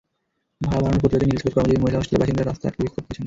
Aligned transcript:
ভাড়া 0.65 0.69
বাড়ানোর 0.81 0.99
প্রতিবাদে 1.03 1.25
নীলক্ষেতের 1.27 1.55
কর্মজীবী 1.55 1.81
মহিলা 1.83 1.97
হোস্টেলের 1.99 2.21
বাসিন্দারা 2.21 2.47
রাস্তা 2.49 2.65
আটকে 2.69 2.81
বিক্ষোভ 2.83 3.03
করেছেন। 3.05 3.19